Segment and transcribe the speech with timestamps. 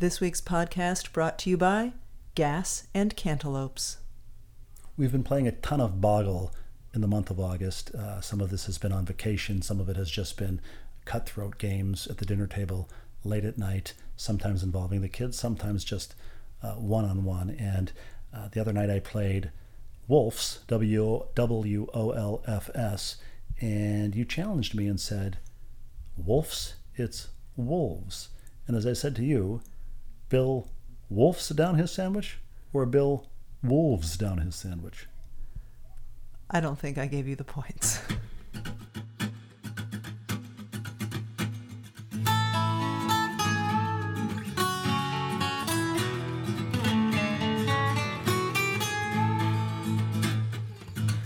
[0.00, 1.92] This week's podcast brought to you by
[2.34, 3.98] Gas and Cantaloupes.
[4.96, 6.54] We've been playing a ton of Boggle
[6.94, 7.94] in the month of August.
[7.94, 10.62] Uh, some of this has been on vacation, some of it has just been
[11.04, 12.88] cutthroat games at the dinner table
[13.24, 16.14] late at night, sometimes involving the kids, sometimes just
[16.62, 17.50] one on one.
[17.50, 17.92] And
[18.34, 19.50] uh, the other night I played
[20.08, 23.18] Wolfs, W W O L F S,
[23.60, 25.36] and you challenged me and said,
[26.16, 28.30] Wolfs, it's wolves.
[28.66, 29.60] And as I said to you,
[30.30, 30.68] Bill
[31.08, 32.38] Wolfs down his sandwich
[32.72, 33.26] or Bill
[33.64, 35.08] Wolves down his sandwich?
[36.48, 38.00] I don't think I gave you the points.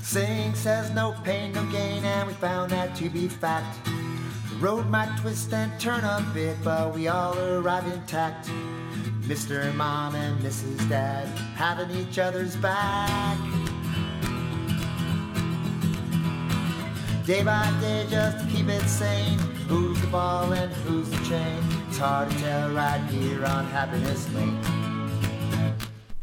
[0.02, 3.76] Saying says no pain, no gain, and we found that to be fact.
[4.54, 8.48] The road might twist and turn a bit, but we all arrive intact.
[9.22, 9.74] Mr.
[9.74, 10.88] Mom and Mrs.
[10.88, 11.26] Dad
[11.56, 13.36] having each other's back.
[17.26, 19.38] Day by day, just to keep it sane.
[19.66, 21.60] Who's the ball and who's the chain?
[21.88, 24.60] It's hard to tell right here on Happiness Lane.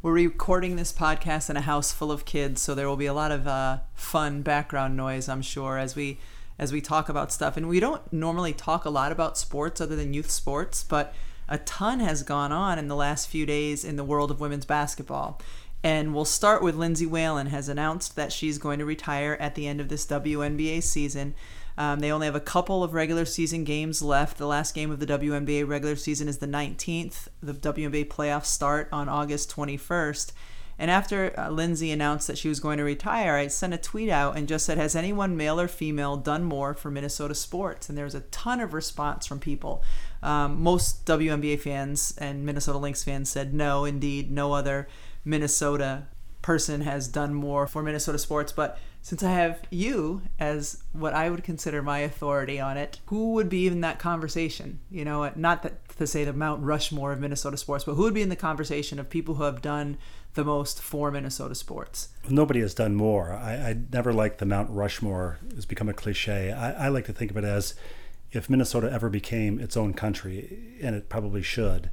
[0.01, 3.13] We're recording this podcast in a house full of kids, so there will be a
[3.13, 6.17] lot of uh, fun background noise, I'm sure, as we
[6.61, 7.57] as we talk about stuff.
[7.57, 11.13] And we don't normally talk a lot about sports other than youth sports, but
[11.49, 14.65] a ton has gone on in the last few days in the world of women's
[14.65, 15.41] basketball.
[15.83, 19.67] And we'll start with Lindsay Whalen has announced that she's going to retire at the
[19.67, 21.33] end of this WNBA season.
[21.79, 24.37] Um, they only have a couple of regular season games left.
[24.37, 27.27] The last game of the WNBA regular season is the 19th.
[27.41, 30.31] The WNBA playoffs start on August 21st.
[30.81, 34.09] And after uh, Lindsay announced that she was going to retire, I sent a tweet
[34.09, 37.87] out and just said, Has anyone, male or female, done more for Minnesota sports?
[37.87, 39.83] And there was a ton of response from people.
[40.23, 44.87] Um, most WNBA fans and Minnesota Lynx fans said, No, indeed, no other
[45.23, 46.07] Minnesota
[46.41, 48.51] person has done more for Minnesota sports.
[48.51, 53.33] But since I have you as what I would consider my authority on it, who
[53.33, 54.79] would be in that conversation?
[54.89, 58.13] You know, not that to say the Mount Rushmore of Minnesota sports, but who would
[58.13, 59.97] be in the conversation of people who have done
[60.33, 62.09] the most for Minnesota sports?
[62.29, 63.31] Nobody has done more.
[63.31, 66.51] I, I never like the Mount Rushmore It's become a cliche.
[66.51, 67.75] I, I like to think of it as
[68.31, 71.89] if Minnesota ever became its own country, and it probably should,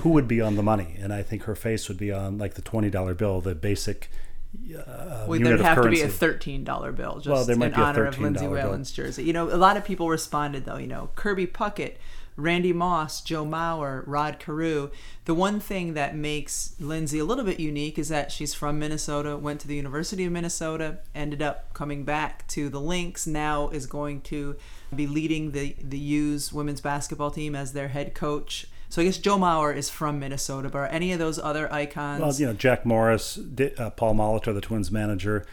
[0.00, 0.96] who would be on the money?
[1.00, 4.10] And I think her face would be on like the twenty dollar bill, the basic.
[4.54, 6.02] Uh, well, there'd have currency.
[6.02, 9.24] to be a thirteen dollar bill just Well, in honor of Lindsay Whalen's jersey.
[9.24, 10.76] You know, a lot of people responded though.
[10.76, 11.96] You know, Kirby Puckett,
[12.36, 14.90] Randy Moss, Joe Mauer, Rod Carew.
[15.24, 19.36] The one thing that makes Lindsay a little bit unique is that she's from Minnesota,
[19.36, 23.26] went to the University of Minnesota, ended up coming back to the Lynx.
[23.26, 24.56] Now is going to
[24.94, 28.66] be leading the the U's women's basketball team as their head coach.
[28.88, 32.20] So I guess Joe Mauer is from Minnesota, but are any of those other icons?
[32.20, 33.38] Well, you know, Jack Morris,
[33.78, 35.46] uh, Paul Molitor, the Twins manager,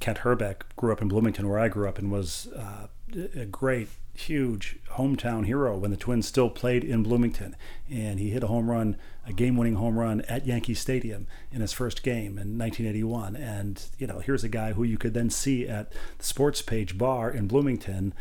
[0.00, 2.86] Kent Hrbek grew up in Bloomington, where I grew up, and was uh,
[3.34, 3.88] a great,
[4.20, 7.56] huge hometown hero when the Twins still played in Bloomington.
[7.90, 8.96] And he hit a home run,
[9.26, 13.36] a game-winning home run at Yankee Stadium in his first game in 1981.
[13.36, 16.96] And you know, here's a guy who you could then see at the Sports Page
[16.98, 18.14] Bar in Bloomington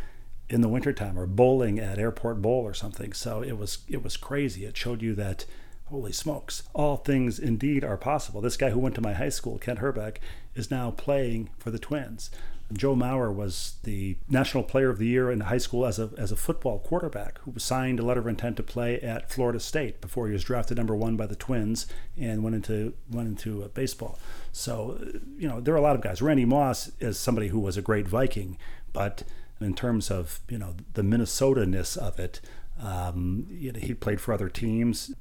[0.47, 3.13] in the wintertime or bowling at Airport Bowl or something.
[3.13, 4.65] So it was it was crazy.
[4.65, 5.45] It showed you that
[5.85, 8.41] holy smokes, all things indeed are possible.
[8.41, 10.17] This guy who went to my high school, Kent Hrbek,
[10.55, 12.31] is now playing for the Twins.
[12.73, 16.31] Joe Mauer was the National Player of the Year in high school as a as
[16.31, 20.27] a football quarterback who signed a letter of intent to play at Florida State before
[20.27, 21.85] he was drafted number one by the Twins
[22.17, 24.17] and went into went into uh, baseball.
[24.51, 24.99] So
[25.37, 26.21] you know there are a lot of guys.
[26.21, 28.57] Randy Moss is somebody who was a great Viking,
[28.93, 29.23] but
[29.61, 32.41] in terms of you know the Minnesota ness of it,
[32.81, 35.13] um, you know, he played for other teams.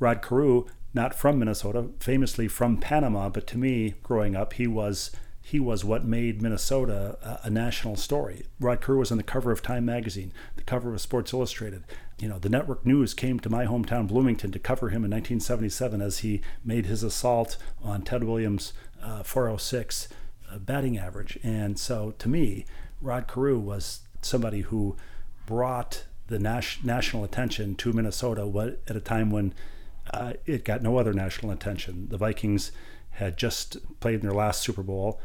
[0.00, 5.12] Rod Carew, not from Minnesota, famously from Panama, but to me, growing up, he was
[5.42, 8.46] he was what made Minnesota a, a national story.
[8.60, 11.84] Rod Carew was on the cover of Time magazine, the cover of Sports Illustrated.
[12.18, 16.00] You know, the network news came to my hometown, Bloomington, to cover him in 1977
[16.00, 18.72] as he made his assault on Ted Williams'
[19.02, 20.08] uh, 406
[20.50, 21.38] uh, batting average.
[21.42, 22.64] And so, to me,
[23.00, 24.96] Rod Carew was somebody who
[25.46, 29.52] brought the nas- national attention to Minnesota at a time when
[30.12, 32.08] uh, it got no other national attention.
[32.08, 32.70] The Vikings
[33.12, 35.20] had just played in their last Super Bowl.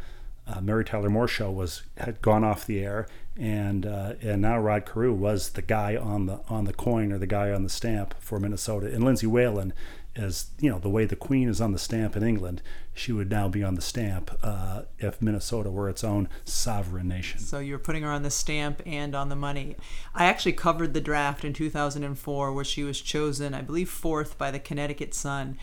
[0.47, 4.57] uh, Mary Tyler Moore show was had gone off the air, and uh, and now
[4.57, 7.69] Rod Carew was the guy on the on the coin or the guy on the
[7.69, 9.73] stamp for Minnesota, and Lindsay Whalen
[10.17, 12.61] as you know the way the Queen is on the stamp in England,
[12.93, 17.39] she would now be on the stamp uh, if Minnesota were its own sovereign nation.
[17.39, 19.75] So you're putting her on the stamp and on the money.
[20.15, 24.51] I actually covered the draft in 2004, where she was chosen, I believe, fourth by
[24.51, 25.57] the Connecticut Sun.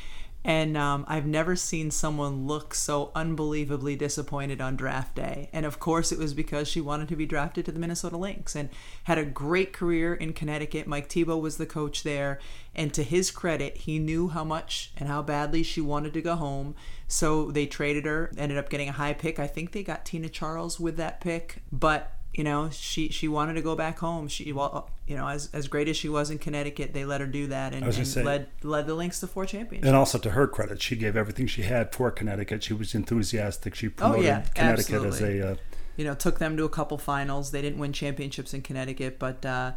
[0.45, 5.49] And um, I've never seen someone look so unbelievably disappointed on draft day.
[5.55, 8.55] And of course, it was because she wanted to be drafted to the Minnesota Lynx
[8.55, 8.69] and
[9.05, 10.87] had a great career in Connecticut.
[10.87, 12.39] Mike Thibault was the coach there.
[12.75, 16.37] And to his credit, he knew how much and how badly she wanted to go
[16.37, 16.75] home.
[17.09, 19.39] So they traded her, ended up getting a high pick.
[19.39, 21.63] I think they got Tina Charles with that pick.
[21.73, 24.29] But you know she she wanted to go back home.
[24.29, 27.27] She well you know as, as great as she was in connecticut they let her
[27.27, 29.87] do that and, and say, led led the lynx to four championships.
[29.87, 32.63] And also to her credit she gave everything she had for connecticut.
[32.65, 33.75] She was enthusiastic.
[33.75, 35.39] She promoted oh, yeah, connecticut absolutely.
[35.41, 35.57] as a uh,
[35.97, 37.53] you know took them to a couple finals.
[37.53, 39.73] They didn't win championships in connecticut but uh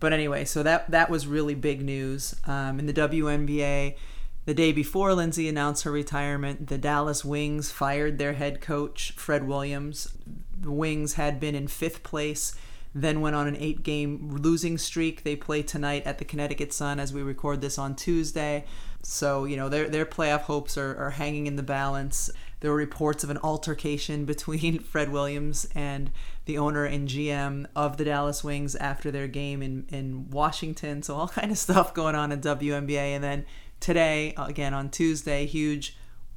[0.00, 2.34] but anyway so that that was really big news.
[2.46, 3.94] Um, in the WNBA
[4.44, 9.46] the day before Lindsay announced her retirement, the Dallas Wings fired their head coach, Fred
[9.46, 10.12] Williams
[10.62, 12.54] the Wings had been in fifth place,
[12.94, 15.24] then went on an eight game losing streak.
[15.24, 18.64] They play tonight at the Connecticut Sun as we record this on Tuesday.
[19.02, 22.30] So, you know, their, their playoff hopes are, are hanging in the balance.
[22.60, 26.10] There were reports of an altercation between Fred Williams and
[26.44, 31.02] the owner and GM of the Dallas Wings after their game in, in Washington.
[31.02, 32.96] So, all kind of stuff going on in WNBA.
[32.96, 33.46] And then
[33.82, 35.96] today, again on Tuesday, huge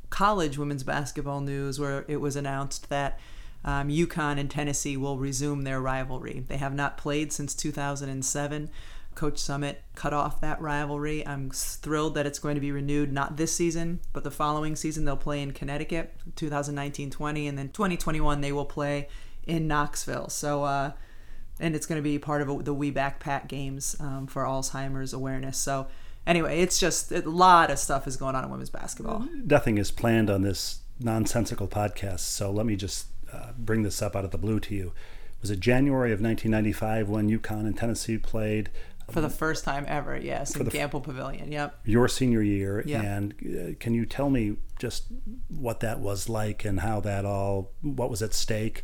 [0.09, 3.19] college women's basketball news where it was announced that
[3.63, 6.43] um, UConn and Tennessee will resume their rivalry.
[6.47, 8.69] They have not played since 2007.
[9.15, 11.25] Coach Summitt cut off that rivalry.
[11.25, 15.05] I'm thrilled that it's going to be renewed, not this season, but the following season.
[15.05, 19.07] They'll play in Connecticut, 2019 20, and then 2021 they will play
[19.47, 20.29] in Knoxville.
[20.29, 20.91] So, uh,
[21.59, 25.13] and it's going to be part of the We Back Pat games um, for Alzheimer's
[25.13, 25.57] awareness.
[25.57, 25.87] So,
[26.27, 29.27] anyway, it's just a lot of stuff is going on in women's basketball.
[29.33, 34.15] Nothing is planned on this nonsensical podcast, so let me just uh, bring this up
[34.15, 34.93] out of the blue to you.
[35.41, 38.69] Was it January of 1995 when UConn and Tennessee played?
[39.11, 41.51] For the first time ever, yes, in Gampel Pavilion.
[41.51, 41.81] Yep.
[41.85, 43.03] Your senior year, yep.
[43.03, 45.05] and uh, can you tell me just
[45.47, 48.83] what that was like and how that all, what was at stake,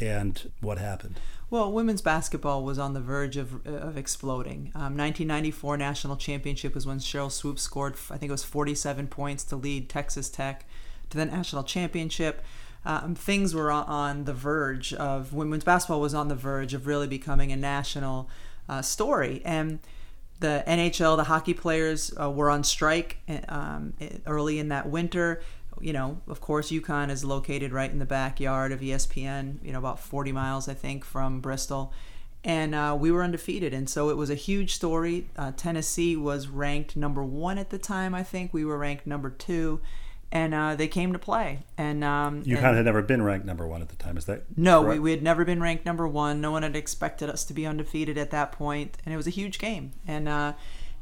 [0.00, 1.20] and what happened?
[1.52, 4.72] Well, women's basketball was on the verge of, of exploding.
[4.74, 9.44] Um, 1994 national championship was when Cheryl Swoopes scored, I think it was 47 points
[9.44, 10.64] to lead Texas Tech
[11.10, 12.42] to the national championship.
[12.86, 17.06] Um, things were on the verge of women's basketball was on the verge of really
[17.06, 18.30] becoming a national
[18.66, 19.42] uh, story.
[19.44, 19.80] And
[20.40, 23.18] the NHL the hockey players uh, were on strike
[23.50, 23.92] um,
[24.26, 25.42] early in that winter
[25.82, 29.78] you know of course UConn is located right in the backyard of ESPN you know
[29.78, 31.92] about 40 miles I think from Bristol
[32.44, 36.48] and uh, we were undefeated and so it was a huge story uh, Tennessee was
[36.48, 39.80] ranked number one at the time I think we were ranked number two
[40.32, 41.60] and uh, they came to play.
[41.76, 44.44] And um, kind of had never been ranked number one at the time, is that?
[44.56, 46.40] No, we, we had never been ranked number one.
[46.40, 49.30] No one had expected us to be undefeated at that point, and it was a
[49.30, 50.54] huge game and uh,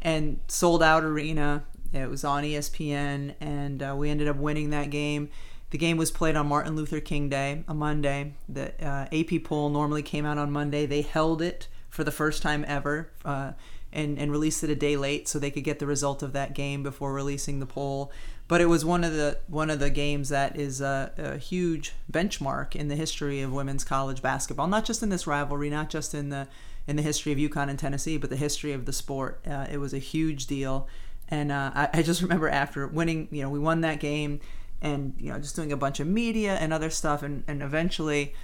[0.03, 1.62] and sold out arena.
[1.93, 5.31] It was on ESPN, and uh, we ended up winning that game.
[5.71, 8.35] The game was played on Martin Luther King Day, a Monday.
[8.49, 10.87] The uh, AP poll normally came out on Monday.
[10.87, 13.53] They held it for the first time ever uh,
[13.93, 16.55] and, and released it a day late so they could get the result of that
[16.55, 18.13] game before releasing the poll
[18.51, 21.93] but it was one of the one of the games that is a, a, huge
[22.11, 24.67] benchmark in the history of women's college basketball.
[24.67, 26.49] Not just in this rivalry, not just in the
[26.85, 29.41] in the history of UConn and Tennessee, but the history of the sport.
[29.49, 30.89] Uh, it was a huge deal,
[31.31, 34.41] and uh, I, I, just remember after winning, you know, we won that game,
[34.82, 38.34] and you know, just doing a bunch of media and other stuff, and and eventually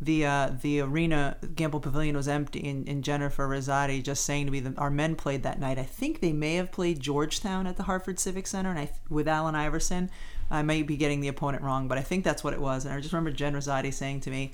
[0.00, 4.52] the uh, the arena Gampel Pavilion was empty, and, and Jennifer Rizzotti just saying to
[4.52, 5.78] me that our men played that night.
[5.78, 9.28] I think they may have played Georgetown at the Hartford Civic Center, and I with
[9.28, 10.10] Allen Iverson.
[10.50, 12.84] I may be getting the opponent wrong, but I think that's what it was.
[12.84, 14.52] And I just remember Jen Rizzotti saying to me,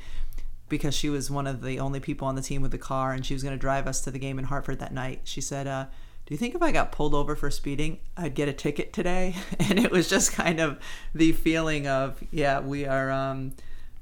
[0.68, 3.26] because she was one of the only people on the team with the car, and
[3.26, 5.23] she was going to drive us to the game in Hartford that night.
[5.25, 5.87] She said, uh,
[6.30, 9.34] "Do you think if I got pulled over for speeding, I'd get a ticket today?"
[9.58, 10.78] And it was just kind of
[11.12, 13.10] the feeling of, yeah, we are.
[13.10, 13.52] Um,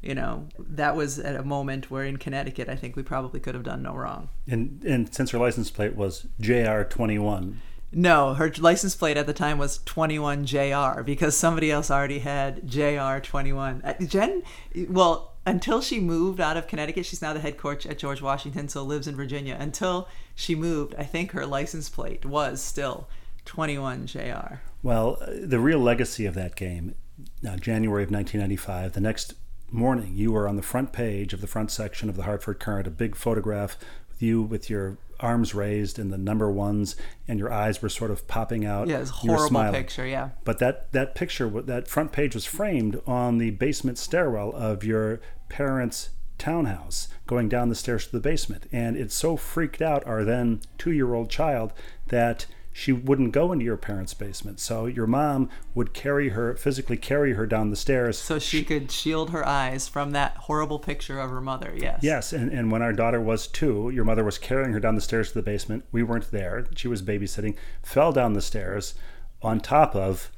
[0.03, 3.55] you know, that was at a moment where in Connecticut, I think we probably could
[3.55, 4.29] have done no wrong.
[4.47, 7.63] And and since her license plate was JR twenty one.
[7.91, 13.81] No, her license plate at the time was 21JR because somebody else already had JR21.
[13.83, 14.43] Uh, Jen,
[14.91, 18.69] well, until she moved out of Connecticut, she's now the head coach at George Washington,
[18.69, 19.57] so lives in Virginia.
[19.59, 23.09] Until she moved, I think her license plate was still
[23.47, 24.59] 21JR.
[24.83, 26.95] Well, uh, the real legacy of that game,
[27.43, 29.35] now January of 1995, the next
[29.71, 32.87] morning, you were on the front page of the front section of the Hartford Courant,
[32.87, 33.79] a big photograph
[34.11, 38.11] with you with your arms raised and the number ones, and your eyes were sort
[38.11, 38.89] of popping out.
[38.89, 40.07] Yeah, it's a horrible picture.
[40.07, 40.31] Yeah.
[40.45, 45.21] But that that picture, that front page was framed on the basement stairwell of your
[45.49, 48.69] parents' townhouse, going down the stairs to the basement.
[48.73, 51.73] And it so freaked out our then two-year-old child
[52.09, 54.61] that she wouldn't go into your parents' basement.
[54.61, 58.17] So your mom would carry her, physically carry her down the stairs.
[58.17, 61.75] So she could shield her eyes from that horrible picture of her mother.
[61.77, 61.99] Yes.
[62.03, 65.01] Yes, and, and when our daughter was two, your mother was carrying her down the
[65.01, 65.87] stairs to the basement.
[65.91, 66.67] We weren't there.
[66.77, 68.95] She was babysitting, fell down the stairs
[69.43, 70.31] on top of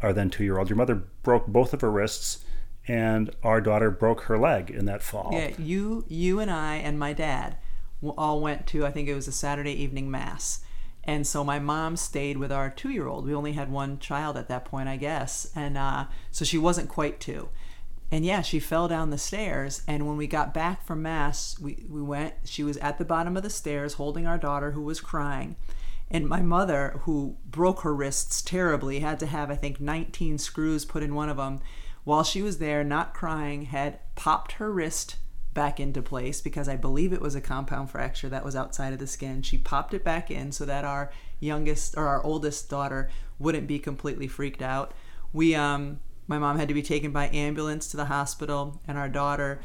[0.00, 0.70] our then two year old.
[0.70, 2.44] Your mother broke both of her wrists,
[2.90, 5.30] and our daughter broke her leg in that fall.
[5.32, 7.56] Yeah, you, you and I and my dad
[8.18, 10.64] all went to I think it was a Saturday evening mass,
[11.04, 13.26] and so my mom stayed with our two-year-old.
[13.26, 16.88] We only had one child at that point, I guess, and uh, so she wasn't
[16.88, 17.48] quite two.
[18.10, 19.82] And yeah, she fell down the stairs.
[19.86, 22.34] And when we got back from mass, we, we went.
[22.44, 25.54] She was at the bottom of the stairs holding our daughter who was crying.
[26.10, 30.84] And my mother, who broke her wrists terribly, had to have, I think, 19 screws
[30.84, 31.60] put in one of them.
[32.04, 35.16] While she was there, not crying, had popped her wrist
[35.52, 38.98] back into place because I believe it was a compound fracture that was outside of
[38.98, 39.42] the skin.
[39.42, 43.78] She popped it back in so that our youngest or our oldest daughter wouldn't be
[43.78, 44.92] completely freaked out.
[45.32, 49.08] We, um, my mom had to be taken by ambulance to the hospital, and our
[49.08, 49.60] daughter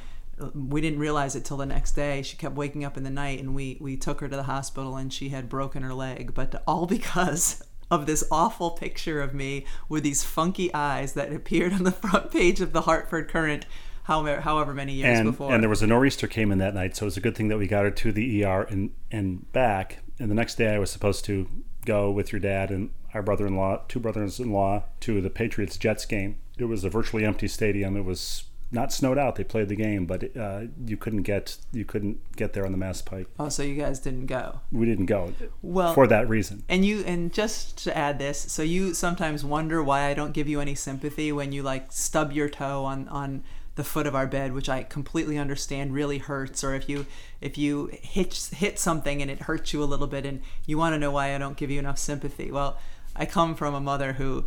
[0.54, 2.22] we didn't realize it till the next day.
[2.22, 4.98] She kept waking up in the night, and we we took her to the hospital,
[4.98, 6.34] and she had broken her leg.
[6.34, 11.74] But all because of this awful picture of me with these funky eyes that appeared
[11.74, 13.65] on the front page of the Hartford Courant
[14.04, 15.51] however however many years and, before.
[15.51, 17.48] and there was a nor'easter came in that night, so it was a good thing
[17.48, 20.00] that we got her to the ER and and back.
[20.20, 21.48] And the next day, I was supposed to
[21.86, 26.38] go with your dad and our brother-in-law, two brothers-in-law, to the Patriots Jets game.
[26.58, 27.98] It was a virtually empty stadium.
[27.98, 29.38] It was not snowed out.
[29.38, 32.77] They played the game, but uh, you couldn't get you couldn't get there on the
[32.77, 33.27] Mass Pike.
[33.39, 34.60] oh, so you guys didn't go.
[34.72, 36.63] We didn't go Well, for that reason.
[36.70, 40.48] And you and just to add this, so you sometimes wonder why I don't give
[40.48, 43.44] you any sympathy when you like stub your toe on on
[43.75, 47.05] the foot of our bed, which I completely understand really hurts, or if you
[47.41, 50.94] if you hit hit something and it hurts you a little bit, and you want
[50.94, 52.51] to know why I don't give you enough sympathy.
[52.51, 52.77] Well,
[53.15, 54.46] I come from a mother who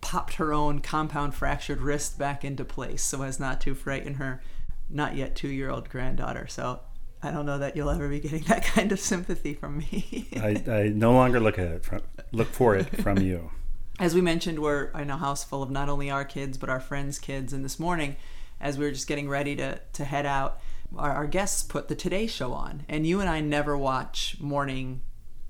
[0.00, 4.40] popped her own compound fractured wrist back into place so as not to frighten her
[4.88, 6.46] not yet two year old granddaughter.
[6.46, 6.80] So
[7.22, 10.28] I don't know that you'll ever be getting that kind of sympathy from me.
[10.36, 13.50] I, I no longer look at it from, look for it from you.
[13.98, 16.80] as we mentioned, we're in a house full of not only our kids but our
[16.80, 17.52] friends' kids.
[17.52, 18.16] And this morning,
[18.60, 20.60] as we were just getting ready to to head out,
[20.96, 25.02] our, our guests put the Today Show on, and you and I never watch morning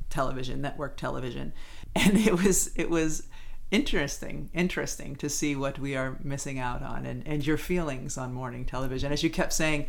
[0.09, 1.53] television, network television,
[1.95, 3.29] and it was it was
[3.71, 8.33] interesting interesting to see what we are missing out on and and your feelings on
[8.33, 9.87] morning television as you kept saying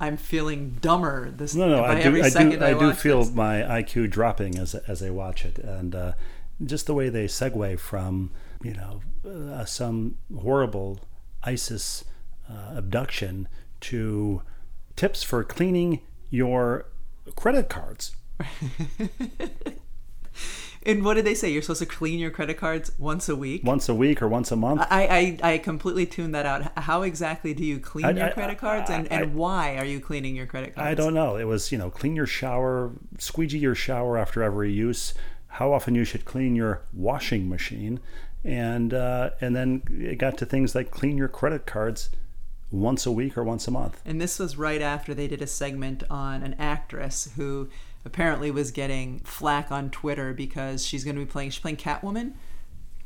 [0.00, 3.32] i'm feeling dumber this No, no, by I do, I do, I do feel this.
[3.34, 6.12] my IQ dropping as as I watch it, and uh,
[6.64, 8.30] just the way they segue from
[8.62, 11.00] you know uh, some horrible
[11.42, 12.04] ISIS
[12.48, 13.48] uh, abduction
[13.80, 14.42] to
[14.96, 16.86] tips for cleaning your
[17.34, 18.14] credit cards.
[20.86, 23.62] and what did they say you're supposed to clean your credit cards once a week
[23.64, 24.80] once a week or once a month.
[24.90, 26.78] I, I, I completely tuned that out.
[26.78, 30.00] How exactly do you clean I- your I- credit cards, and, and why are you
[30.00, 30.88] cleaning your credit cards?
[30.88, 31.36] I don't know.
[31.36, 35.12] It was, you know, clean your shower, squeegee your shower after every use,
[35.48, 38.00] how often you should clean your washing machine,
[38.44, 42.10] and uh, and then it got to things like clean your credit cards
[42.70, 44.00] once a week or once a month.
[44.04, 47.68] And this was right after they did a segment on an actress who
[48.04, 51.50] apparently was getting flack on Twitter because she's going to be playing.
[51.50, 52.32] She's playing Catwoman.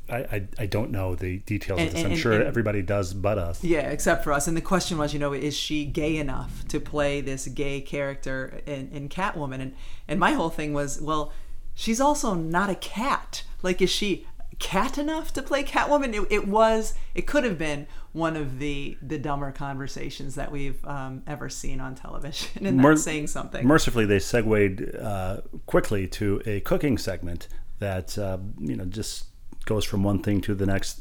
[0.08, 2.04] I, I, I don't know the details And- of this.
[2.04, 3.62] I'm sure and- everybody does but us.
[3.62, 4.48] Yeah, except for us.
[4.48, 8.60] And the question was, you know, is she gay enough to play this gay character
[8.66, 9.60] in, in Catwoman?
[9.60, 9.74] And
[10.08, 11.32] and my whole thing was, well,
[11.74, 13.44] she's also not a cat.
[13.62, 14.26] Like, is she
[14.60, 16.14] cat enough to play Catwoman?
[16.14, 20.84] It, it was, it could have been one of the the dumber conversations that we've
[20.84, 23.66] um, ever seen on television, and Mer- saying something.
[23.66, 27.48] Mercifully, they segued uh, quickly to a cooking segment
[27.80, 29.24] that uh, you know just
[29.64, 31.00] goes from one thing to the next,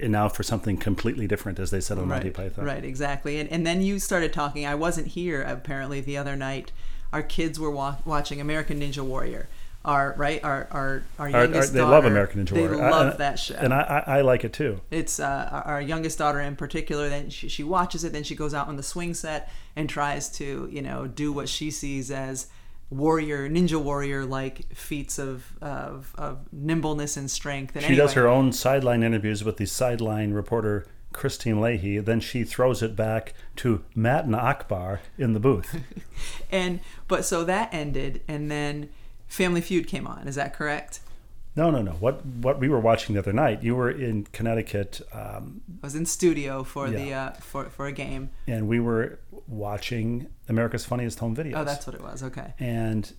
[0.00, 2.64] and now for something completely different, as they said on Monty right, Python.
[2.64, 3.38] Right, exactly.
[3.38, 4.66] And, and then you started talking.
[4.66, 6.72] I wasn't here apparently the other night.
[7.12, 9.48] Our kids were wa- watching American Ninja Warrior.
[9.86, 11.90] Our right, our our our Our- our- youngest they daughter.
[11.92, 12.82] love American Ninja They Warrior.
[12.82, 13.54] I- love I- that show.
[13.54, 14.80] and I, I, I like it too.
[14.90, 17.08] it's uh, our- our youngest daughter in particular.
[17.08, 18.12] Then she, she watches it.
[18.12, 21.48] Then she goes out on the swing set and tries to you know do what
[21.48, 22.48] she sees as
[22.90, 27.74] warrior ninja warrior like feats of, of of nimbleness and strength.
[27.76, 31.98] And She does her own sideline interviews with the sideline reporter Kristine Leahy.
[31.98, 35.80] Then she throws it back to Matt and Akbar in the booth.
[36.50, 38.88] And but so that ended, and then
[39.28, 40.28] Family Feud came on.
[40.28, 41.00] Is that correct?
[41.56, 41.92] No, no, no.
[41.92, 43.62] What what we were watching the other night?
[43.62, 47.92] You were in Connecticut, um, I was in studio for the uh, for for a
[47.92, 48.30] game.
[48.46, 51.56] and we were watching America's Funniest Home Videos.
[51.56, 52.22] Oh, that's what it was.
[52.22, 52.52] Okay.
[52.58, 53.10] and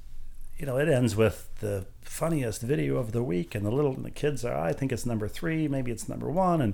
[0.59, 4.09] you know it ends with the funniest video of the week and the little the
[4.09, 6.73] kids are i think it's number three maybe it's number one and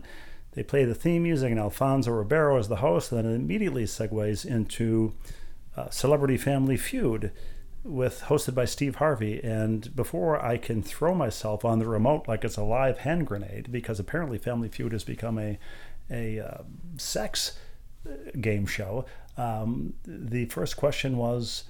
[0.54, 3.84] they play the theme music and alfonso ribeiro is the host and then it immediately
[3.84, 5.14] segues into
[5.76, 7.30] uh, celebrity family feud
[7.84, 12.44] with hosted by steve harvey and before i can throw myself on the remote like
[12.44, 15.58] it's a live hand grenade because apparently family feud has become a
[16.10, 16.64] a uh,
[16.98, 17.58] sex
[18.40, 19.06] game show
[19.38, 21.64] um, the first question was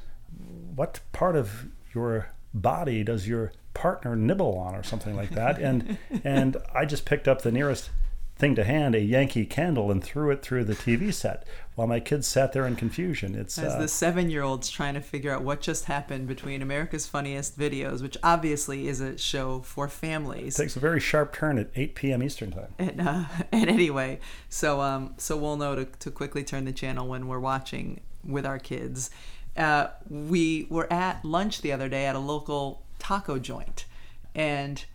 [0.76, 5.60] what part of your body does your partner nibble on or something like that?
[5.60, 7.90] And and i just picked up the nearest
[8.36, 12.00] thing to hand a yankee candle and threw it through the tv set while my
[12.00, 15.32] kids sat there in confusion it's As uh, the seven year olds trying to figure
[15.32, 20.56] out what just happened between America's Funniest Videos, which obviously is a show for families.
[20.56, 24.82] takes a very sharp turn at 8 p.m eastern time And, uh, and anyway, so
[24.82, 28.60] um, so we'll know to, to quickly turn the channel when we're watching with our
[28.60, 29.10] kids.
[29.56, 33.86] Uh, we were at lunch the other day at a local taco joint,
[34.34, 34.86] and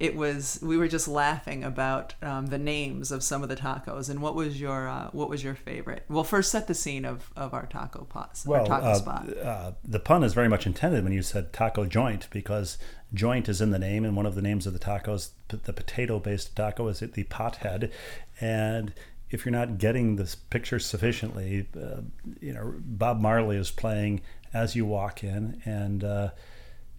[0.00, 4.08] it was we were just laughing about um, the names of some of the tacos.
[4.08, 6.04] And what was your uh, what was your favorite?
[6.08, 9.36] Well, first set the scene of, of our taco pots, our well taco uh, spot.
[9.38, 12.78] uh, the pun is very much intended when you said taco joint because
[13.12, 16.18] joint is in the name and one of the names of the tacos the potato
[16.18, 17.90] based taco is the pothead
[18.38, 18.92] and
[19.30, 22.02] if you're not getting this picture sufficiently uh,
[22.40, 24.20] you know bob marley is playing
[24.52, 26.28] as you walk in and uh,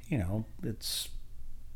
[0.08, 1.10] you know it's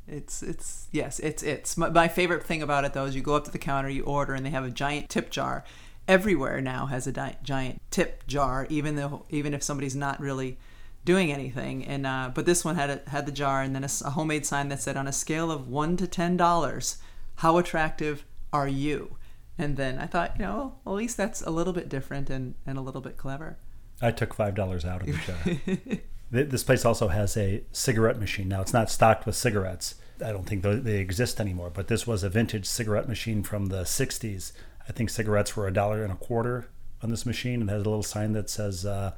[0.08, 3.36] It's it's yes, it's it's my, my favorite thing about it though is you go
[3.36, 5.64] up to the counter, you order, and they have a giant tip jar.
[6.08, 10.58] Everywhere now has a di- giant tip jar, even though even if somebody's not really
[11.06, 11.86] doing anything.
[11.86, 14.70] And uh, but this one had a, had the jar and then a homemade sign
[14.70, 16.98] that said on a scale of one to ten dollars,
[17.36, 19.18] how attractive are you?
[19.58, 22.56] And then I thought, you know, well, at least that's a little bit different and,
[22.66, 23.58] and a little bit clever.
[24.02, 25.98] I took five dollars out of the jar.
[26.34, 28.50] Th- this place also has a cigarette machine.
[28.50, 29.96] Now it's not stocked with cigarettes.
[30.24, 31.72] I don't think they exist anymore.
[31.74, 34.52] But this was a vintage cigarette machine from the '60s.
[34.88, 36.70] I think cigarettes were a dollar and a quarter
[37.02, 37.62] on this machine.
[37.62, 39.12] It has a little sign that says uh,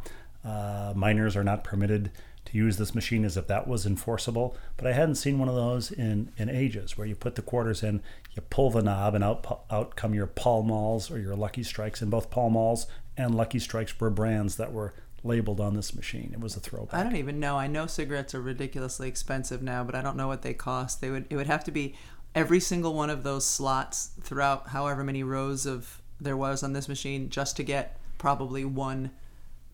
[0.44, 2.12] uh, "Minors are not permitted
[2.46, 4.58] to use this machine," as if that was enforceable.
[4.76, 7.82] But I hadn't seen one of those in in ages, where you put the quarters
[7.82, 8.02] in,
[8.34, 12.02] you pull the knob, and out out come your Pall Malls or your Lucky Strikes.
[12.02, 14.94] And both Pall Malls and Lucky Strikes were brands that were
[15.26, 16.32] labeled on this machine.
[16.34, 16.94] It was a throwback.
[16.94, 17.58] I don't even know.
[17.58, 21.02] I know cigarettes are ridiculously expensive now, but I don't know what they cost.
[21.02, 21.96] They would it would have to be
[22.34, 26.88] every single one of those slots throughout however many rows of there was on this
[26.88, 29.12] machine just to get probably one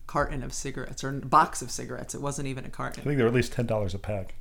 [0.08, 2.16] carton of cigarettes or box of cigarettes.
[2.16, 3.02] It wasn't even a carton.
[3.02, 4.36] I think they're at least ten dollars a pack.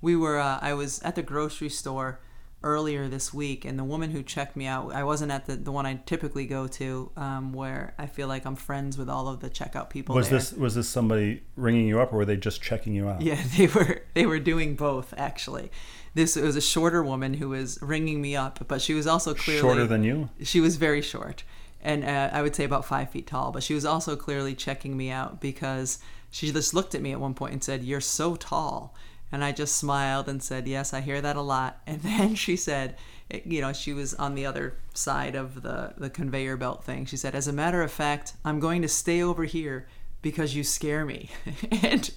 [0.00, 2.20] We were uh, I was at the grocery store
[2.62, 5.70] earlier this week and the woman who checked me out I wasn't at the, the
[5.70, 9.40] one I typically go to um, where I feel like I'm friends with all of
[9.40, 10.38] the checkout people Was there.
[10.38, 13.20] this was this somebody ringing you up, or were they just checking you out?
[13.20, 15.70] Yeah, they were they were doing both actually.
[16.14, 19.34] This it was a shorter woman who was ringing me up, but she was also
[19.34, 20.30] clearly Shorter than you.
[20.42, 21.44] She was very short,
[21.82, 23.52] and uh, I would say about five feet tall.
[23.52, 25.98] But she was also clearly checking me out because
[26.30, 28.94] she just looked at me at one point and said, "You're so tall."
[29.32, 32.56] And I just smiled and said, "Yes, I hear that a lot." And then she
[32.56, 32.96] said,
[33.30, 37.16] "You know, she was on the other side of the the conveyor belt thing." She
[37.16, 39.86] said, "As a matter of fact, I'm going to stay over here
[40.22, 41.30] because you scare me."
[41.82, 42.10] and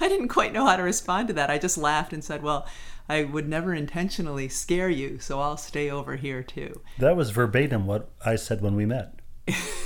[0.00, 1.50] I didn't quite know how to respond to that.
[1.50, 2.66] I just laughed and said, "Well,
[3.08, 7.86] I would never intentionally scare you, so I'll stay over here too." That was verbatim
[7.86, 9.17] what I said when we met.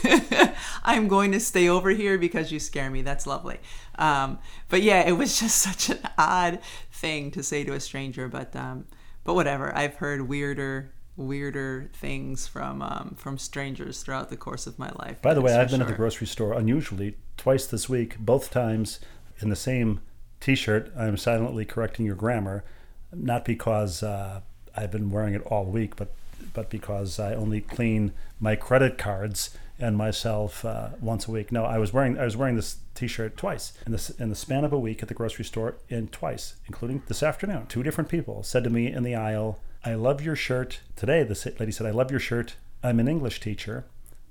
[0.84, 3.02] I'm going to stay over here because you scare me.
[3.02, 3.58] That's lovely.
[3.96, 8.28] Um, but yeah, it was just such an odd thing to say to a stranger.
[8.28, 8.86] But um,
[9.24, 9.76] but whatever.
[9.76, 15.20] I've heard weirder weirder things from um, from strangers throughout the course of my life.
[15.22, 19.00] By the way, I've been at the grocery store unusually twice this week, both times
[19.38, 20.00] in the same
[20.40, 20.92] T-shirt.
[20.96, 22.64] I'm silently correcting your grammar,
[23.12, 24.40] not because uh,
[24.76, 26.14] I've been wearing it all week, but
[26.52, 31.50] but because I only clean my credit cards and myself uh, once a week.
[31.50, 34.64] No, I was wearing I was wearing this T-shirt twice in the in the span
[34.64, 37.66] of a week at the grocery store, and twice, including this afternoon.
[37.66, 41.54] Two different people said to me in the aisle, "I love your shirt." Today, the
[41.58, 42.56] lady said, "I love your shirt.
[42.82, 43.84] I'm an English teacher."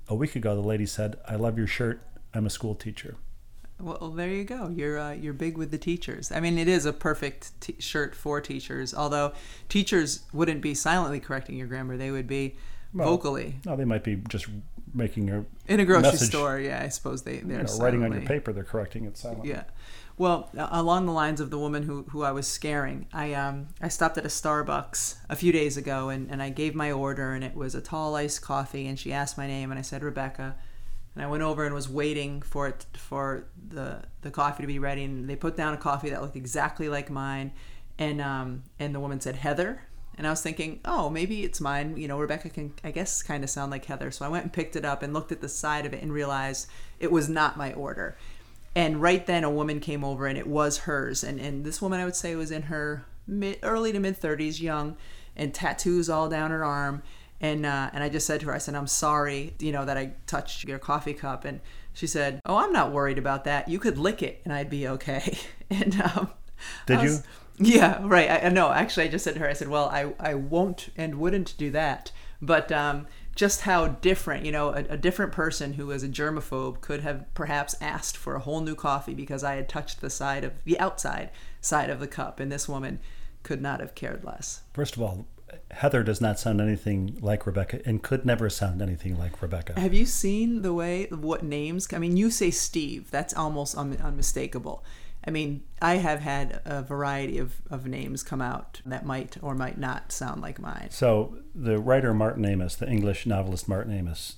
[0.08, 2.00] A week ago, the lady said, "I love your shirt.
[2.34, 3.16] I'm a school teacher."
[3.82, 4.68] Well, there you go.
[4.68, 6.30] You're uh, you're big with the teachers.
[6.30, 8.94] I mean, it is a perfect t- shirt for teachers.
[8.94, 9.32] Although
[9.68, 12.54] teachers wouldn't be silently correcting your grammar, they would be
[12.94, 14.46] Well, vocally No, they might be just
[14.94, 16.60] making a in a grocery message, store.
[16.60, 18.52] Yeah, I suppose they they're you know, writing on your paper.
[18.52, 19.50] They're correcting it silently.
[19.50, 19.64] Yeah.
[20.18, 23.88] Well, along the lines of the woman who, who I was scaring, I um I
[23.88, 27.42] stopped at a Starbucks a few days ago and, and I gave my order and
[27.42, 30.54] it was a tall iced coffee and she asked my name and I said Rebecca
[31.14, 34.78] and I went over and was waiting for it for the the coffee to be
[34.78, 37.52] ready and they put down a coffee that looked exactly like mine
[37.98, 39.82] and um and the woman said Heather
[40.16, 41.96] and I was thinking, oh, maybe it's mine.
[41.96, 44.10] You know, Rebecca can, I guess, kind of sound like Heather.
[44.10, 46.12] So I went and picked it up and looked at the side of it and
[46.12, 46.68] realized
[47.00, 48.16] it was not my order.
[48.74, 51.24] And right then, a woman came over and it was hers.
[51.24, 54.60] And, and this woman, I would say, was in her mid, early to mid 30s,
[54.60, 54.96] young,
[55.34, 57.02] and tattoos all down her arm.
[57.42, 59.98] And, uh, and I just said to her, I said, I'm sorry, you know, that
[59.98, 61.44] I touched your coffee cup.
[61.44, 61.60] And
[61.92, 63.68] she said, Oh, I'm not worried about that.
[63.68, 65.36] You could lick it and I'd be okay.
[65.70, 66.30] And um,
[66.86, 67.18] Did I you?
[67.58, 68.44] yeah, right.
[68.44, 71.14] I, no, actually, I just said to her, I said, "Well, I, I won't and
[71.14, 75.90] wouldn't do that." But um, just how different, you know, a, a different person who
[75.90, 79.68] is a germaphobe could have perhaps asked for a whole new coffee because I had
[79.68, 83.00] touched the side of the outside side of the cup, and this woman
[83.42, 84.62] could not have cared less.
[84.74, 85.26] First of all,
[85.70, 89.78] Heather does not sound anything like Rebecca and could never sound anything like Rebecca.
[89.78, 91.88] Have you seen the way what names?
[91.92, 93.10] I mean, you say Steve.
[93.10, 94.84] That's almost un- unmistakable.
[95.26, 99.54] I mean, I have had a variety of, of names come out that might or
[99.54, 100.88] might not sound like mine.
[100.90, 104.36] So the writer Martin Amis, the English novelist Martin Amis,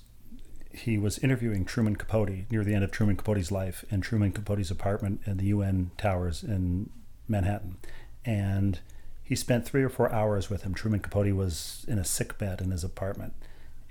[0.71, 4.69] he was interviewing Truman Capote near the end of Truman Capote's life in Truman Capote's
[4.69, 6.89] apartment in the UN towers in
[7.27, 7.77] Manhattan.
[8.23, 8.79] And
[9.25, 10.73] he spent three or four hours with him.
[10.73, 13.33] Truman Capote was in a sick bed in his apartment.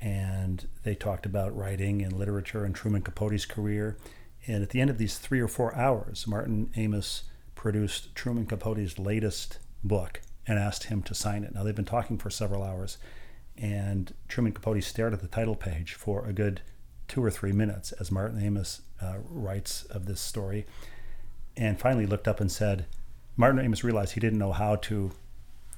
[0.00, 3.98] And they talked about writing and literature and Truman Capote's career.
[4.46, 7.24] And at the end of these three or four hours, Martin Amis
[7.56, 11.54] produced Truman Capote's latest book and asked him to sign it.
[11.54, 12.98] Now, they've been talking for several hours,
[13.56, 16.60] and Truman Capote stared at the title page for a good
[17.08, 20.66] two or three minutes as Martin Amis uh, writes of this story,
[21.56, 22.86] and finally looked up and said,
[23.36, 25.12] Martin Amis realized he didn't know how to,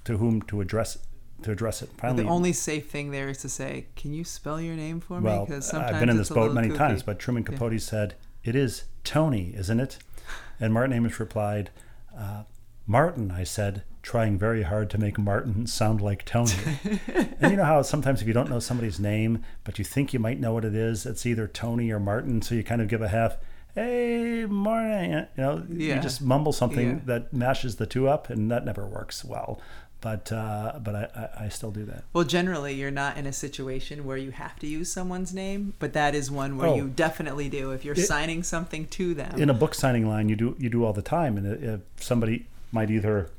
[0.07, 0.99] to whom to address
[1.43, 1.91] to address it.
[1.99, 5.21] Finally, the only safe thing there is to say, "Can you spell your name for
[5.21, 8.57] me?" well, Because I've been in this boat many times, but Truman Capote said, It
[8.57, 9.99] is Tony, isn't it?
[10.59, 11.71] And Martin Amis replied,
[12.17, 12.45] uh,
[12.87, 16.53] Martin, I said, trying very hard to make Martin sound like Tony.
[17.41, 20.21] and you know how sometimes if you don't know somebody's name, but you think you
[20.21, 23.03] might know what it is, it's either Tony or Martin, so you kind of give
[23.03, 23.37] a half,
[23.75, 25.97] hey, Martin, you know, Yeah.
[25.97, 26.99] you just mumble something Yeah.
[27.07, 29.61] that mashes the two up, and that never works well.
[30.07, 32.05] But uh, but I, I, I still do that.
[32.13, 35.95] Well, generally, you're not in a situation where you have to use someone's name, but
[35.95, 36.77] that is one where Oh.
[36.77, 37.73] you definitely do.
[37.73, 40.69] If you're It- signing something to them, in a book signing line you do you
[40.71, 43.31] do all the time and if somebody might either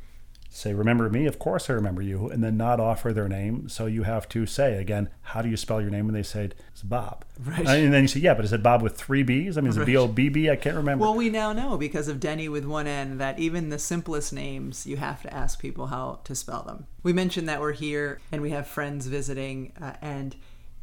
[0.50, 1.26] say remember me?
[1.26, 3.70] Of course i remember you and then not offer their name.
[3.70, 6.08] So you have to say again how do you spell your name?
[6.08, 7.26] And they said, it's bob.
[7.44, 7.68] Right.
[7.68, 9.58] and then you say yeah but is it bob with three b's?
[9.58, 9.86] I mean is it Right.
[9.88, 11.04] b-o-b-b i can't remember.
[11.04, 14.86] Well, we now know because of Denny with one N that even the simplest names,
[14.88, 16.88] you have to ask people how to spell them.
[17.04, 20.36] We mentioned that we're here and we have friends visiting, uh, and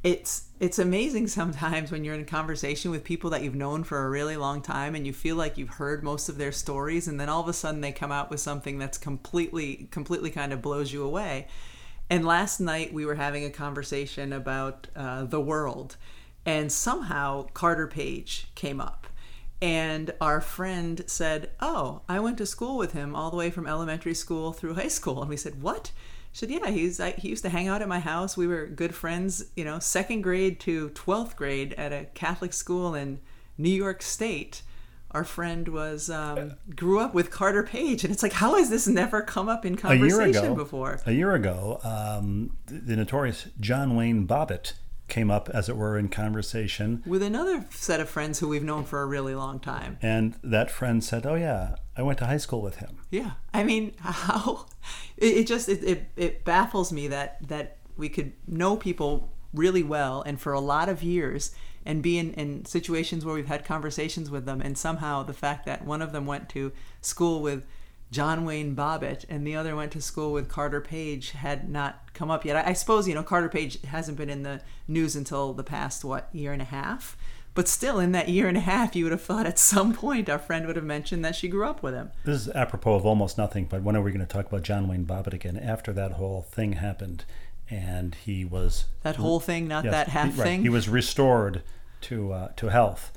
[0.04, 4.10] it's it's amazing sometimes when you're in conversation with people that you've known for a
[4.10, 7.28] really long time and you feel like you've heard most of their stories and then
[7.28, 10.92] all of a sudden they come out with something that's completely completely kind of blows
[10.92, 11.48] you away.
[12.10, 15.96] And last night we were having a conversation about uh, the world
[16.44, 19.06] and somehow carter page came up.
[19.62, 23.66] And our friend said oh i went to school with him all the way from
[23.66, 25.22] elementary school through high school.
[25.22, 25.92] And we said what
[26.34, 28.36] she said, "Yeah, he's I, he used to hang out at my house.
[28.36, 32.92] We were good friends, you know, second grade to twelfth grade at a Catholic school
[32.92, 33.20] in
[33.56, 34.62] New York State.
[35.12, 38.88] Our friend was um, grew up with Carter Page, and it's like, how has this
[38.88, 41.00] never come up in a year conversation ago before?
[41.06, 44.72] a year ago um, the, the notorious john wayne bobbitt
[45.08, 47.02] came up as it were in conversation.
[47.06, 49.98] With another set of friends who we've known for a really long time.
[50.02, 52.98] and that friend said oh yeah i went to high school with him.
[53.10, 54.66] Yeah, I mean, how?
[55.16, 59.82] It, it just it, it it baffles me that that we could know people really
[59.84, 61.54] well and for a lot of years
[61.86, 65.66] and be in, in situations where we've had conversations with them and somehow the fact
[65.66, 67.64] that one of them went to school with
[68.14, 72.30] John Wayne Bobbitt and the other went to school with Carter Page had not come
[72.30, 72.54] up yet.
[72.54, 76.04] I, I suppose you know Carter Page hasn't been in the news until the past
[76.04, 77.16] what year and a half.
[77.54, 80.30] But still, in that year and a half, you would have thought at some point
[80.30, 82.12] our friend would have mentioned that she grew up with him.
[82.24, 84.86] This is apropos of almost nothing, but when are we going to talk about John
[84.86, 85.56] Wayne Bobbitt again?
[85.56, 87.24] After that whole thing happened,
[87.68, 90.62] and he was That whole thing, not yes, that half he, right, thing.
[90.62, 91.62] He was restored
[92.02, 93.12] to uh, to health.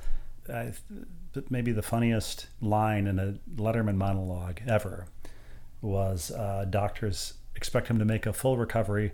[0.52, 0.72] I,
[1.50, 5.06] maybe the funniest line in a Letterman monologue ever
[5.80, 9.12] was uh, doctors expect him to make a full recovery,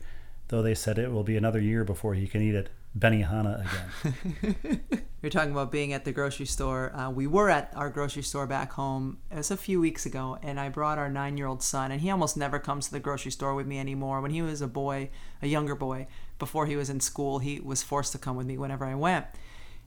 [0.48, 4.80] though they said it will be another year before he can eat at Benihana again.
[5.22, 6.94] You're talking about being at the grocery store.
[6.94, 9.18] Uh, we were at our grocery store back home.
[9.30, 12.02] It was a few weeks ago, and I brought our nine year old son, and
[12.02, 14.20] he almost never comes to the grocery store with me anymore.
[14.20, 15.10] When he was a boy,
[15.40, 16.06] a younger boy,
[16.38, 19.26] before he was in school, he was forced to come with me whenever I went.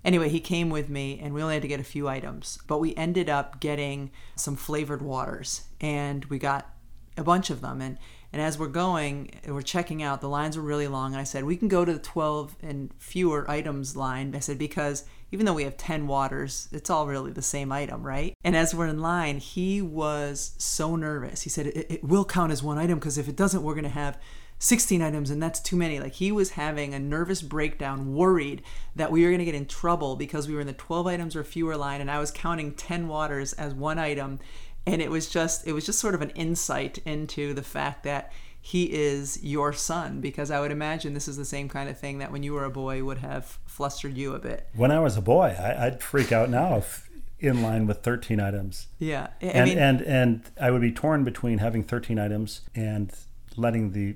[0.05, 2.79] Anyway, he came with me, and we only had to get a few items, but
[2.79, 6.69] we ended up getting some flavored waters, and we got
[7.17, 7.81] a bunch of them.
[7.81, 7.97] And
[8.33, 11.13] and as we're going, we're checking out, the lines were really long.
[11.13, 14.35] And I said, we can go to the 12 and fewer items line.
[14.35, 18.05] I said, because even though we have 10 waters, it's all really the same item,
[18.05, 18.33] right?
[18.43, 21.43] And as we're in line, he was so nervous.
[21.43, 23.83] He said, it, it will count as one item because if it doesn't, we're going
[23.83, 24.19] to have
[24.59, 25.99] 16 items and that's too many.
[25.99, 28.63] Like he was having a nervous breakdown, worried
[28.95, 31.35] that we were going to get in trouble because we were in the 12 items
[31.35, 34.39] or fewer line and I was counting 10 waters as one item
[34.85, 38.31] and it was just it was just sort of an insight into the fact that
[38.59, 42.17] he is your son because I would imagine this is the same kind of thing
[42.17, 44.67] that when you were a boy would have flustered you a bit.
[44.73, 48.39] When I was a boy, I, would freak out now if in line with 13
[48.39, 48.87] items.
[48.99, 49.27] Yeah.
[49.41, 53.13] I and, mean, and and I would be torn between having 13 items and
[53.55, 54.15] letting the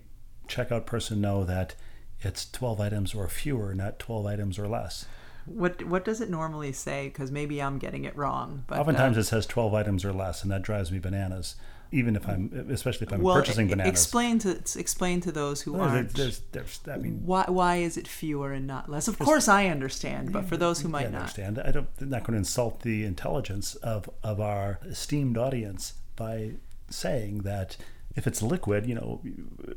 [0.52, 1.76] checkout person know that
[2.22, 5.06] it's 12 items or fewer, not 12 items or less.
[5.46, 7.08] What what does it normally say?
[7.08, 8.64] Because maybe I'm getting it wrong.
[8.68, 11.56] But oftentimes uh, it says 12 items or less, and that drives me bananas.
[11.94, 13.90] Even if I'm, especially if I'm well, purchasing bananas.
[13.92, 16.14] Explain to explain to those who aren't.
[16.14, 19.10] There's, there's, I mean, why why is it fewer and not less?
[19.10, 21.60] Of course, I understand, but for those who might I not, understand.
[21.60, 26.52] I don't, I'm not going to insult the intelligence of of our esteemed audience by
[26.90, 27.76] saying that
[28.15, 29.21] if it's liquid, you know,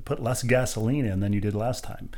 [0.04, 2.10] put less gasoline in than you did last time.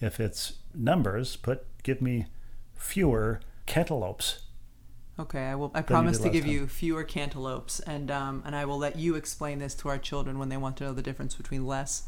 [0.00, 2.26] If it's numbers, put give me
[2.74, 4.40] fewer cantaloupes.
[5.18, 5.72] Okay, I will.
[5.74, 6.52] I promise to give time.
[6.52, 10.38] you fewer cantaloupes, and um, and I will let you explain this to our children
[10.38, 12.04] when they want to know the difference between less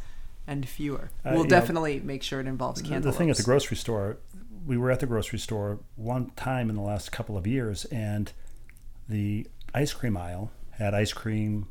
[0.47, 1.11] and fewer.
[1.25, 3.07] Uh, we'll know, definitely make sure it involves cantaloupes.
[3.07, 4.19] The thing at the grocery store,
[4.65, 8.33] we were at the grocery store one time in the last couple of years, and
[9.09, 11.67] the ice cream aisle had ice cream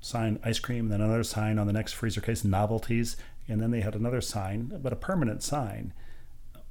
[0.00, 3.16] sign ice cream, and then another sign on the next freezer case novelties,
[3.48, 5.92] and then they had another sign, but a permanent sign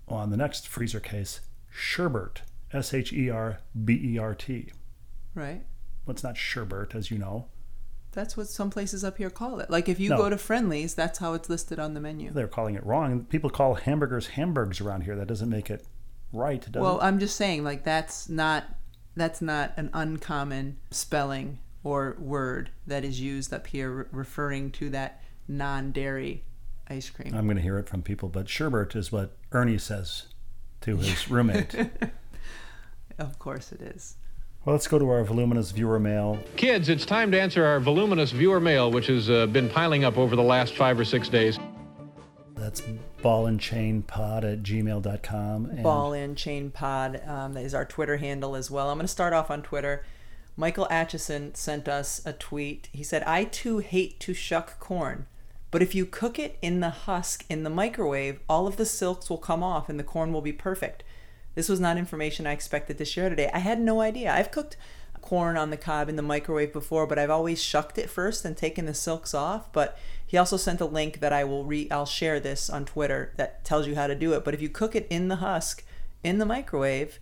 [0.07, 1.41] on the next freezer case
[1.73, 2.37] sherbert
[2.71, 4.71] S H E R B E R T.
[5.33, 5.63] right.
[6.05, 7.47] Well, it's not sherbert, as you know.
[8.11, 9.69] That's what some places up here call it.
[9.71, 10.17] Like if you No.
[10.17, 12.29] go to Friendly's, that's how it's listed on the menu.
[12.31, 13.25] They're calling it wrong.
[13.25, 15.15] People call hamburgers hamburgs around here.
[15.15, 15.85] That doesn't make it
[16.31, 17.03] right, does Well, it?
[17.03, 18.65] I'm just saying, like that's not
[19.17, 24.89] that's not an uncommon spelling or word that is used up here, re- referring to
[24.89, 26.43] that non-dairy
[26.89, 27.33] ice cream.
[27.33, 30.25] I'm going to hear it from people, but sherbert is what Ernie says
[30.81, 31.75] to his roommate.
[33.19, 34.17] of course, it is.
[34.65, 36.39] Well, let's go to our voluminous viewer mail.
[36.55, 40.17] Kids, it's time to answer our voluminous viewer mail, which has uh, been piling up
[40.17, 41.59] over the last five or six days.
[42.55, 42.81] That's
[43.21, 45.65] ballandchainpod at gmail.com.
[45.65, 48.89] And Ball in Chain Pod um, that is our Twitter handle as well.
[48.89, 50.03] I'm going to start off on Twitter.
[50.57, 52.89] Michael Atchison sent us a tweet.
[52.93, 55.25] He said, "I too hate to shuck corn,
[55.69, 59.29] but if you cook it in the husk in the microwave, all of the silks
[59.29, 61.03] will come off and the corn will be perfect."
[61.55, 63.49] This was not information I expected to share today.
[63.53, 64.33] I had no idea.
[64.33, 64.77] I've cooked
[65.21, 68.55] corn on the cob in the microwave before, but I've always shucked it first and
[68.55, 69.73] taken the silks off.
[69.73, 73.33] But he also sent a link that I will re I'll share this on Twitter
[73.37, 74.45] that tells you how to do it.
[74.45, 75.83] But if you cook it in the husk
[76.23, 77.19] in the microwave,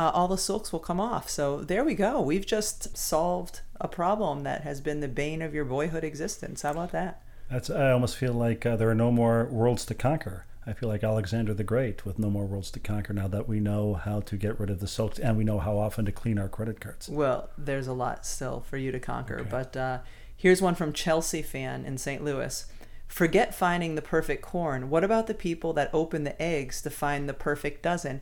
[0.00, 1.28] uh, all the silks will come off.
[1.28, 2.22] So there we go.
[2.22, 6.62] We've just solved a problem that has been the bane of your boyhood existence.
[6.62, 7.22] How about that?
[7.50, 10.46] that's, I almost feel like uh, there are no more worlds to conquer.
[10.66, 13.60] I feel like Alexander the Great with no more worlds to conquer now that we
[13.60, 16.38] know how to get rid of the silks and we know how often to clean
[16.38, 17.08] our credit cards.
[17.08, 19.98] Well, there's a lot still for you to conquer, but uh,
[20.36, 22.24] here's one from Chelsea fan in St.
[22.24, 22.66] Louis.
[23.08, 24.88] Forget finding the perfect corn.
[24.88, 28.20] What about the people that open the eggs to find the perfect dozen?